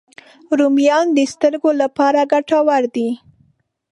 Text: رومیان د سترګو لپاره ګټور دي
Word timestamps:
رومیان 0.59 1.05
د 1.17 1.19
سترګو 1.33 1.69
لپاره 1.81 2.21
ګټور 2.31 2.83
دي 2.95 3.09